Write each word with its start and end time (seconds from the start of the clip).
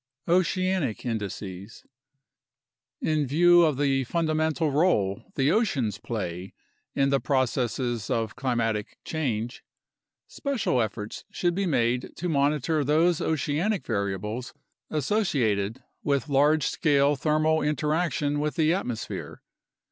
Oceanic 0.27 1.05
Indices 1.05 1.85
In 3.01 3.27
view 3.27 3.61
of 3.63 3.77
the 3.77 4.03
fundamental 4.05 4.71
role 4.71 5.25
the 5.35 5.51
oceans 5.51 5.99
play 5.99 6.55
in 6.95 7.11
the 7.11 7.19
processes 7.19 8.09
of 8.09 8.35
climatic 8.35 8.97
change, 9.05 9.63
special 10.25 10.81
efforts 10.81 11.23
should 11.29 11.53
be 11.53 11.67
made 11.67 12.13
to 12.15 12.27
monitor 12.29 12.83
those 12.83 13.21
oceanic 13.21 13.85
variables 13.85 14.55
associated 14.89 15.83
with 16.01 16.29
large 16.29 16.65
scale 16.65 17.15
thermal 17.15 17.61
interaction 17.61 18.39
with 18.39 18.55
the 18.55 18.73
atmosphere. 18.73 19.43